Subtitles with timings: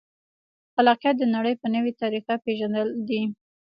[0.73, 3.21] خلاقیت د نړۍ په نوې طریقه پېژندل دي.